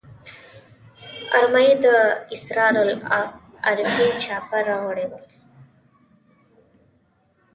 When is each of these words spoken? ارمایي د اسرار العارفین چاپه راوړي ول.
ارمایي 1.37 1.73
د 1.85 1.85
اسرار 2.35 2.73
العارفین 2.85 4.13
چاپه 4.23 4.57
راوړي 4.69 5.05
ول. 5.11 5.25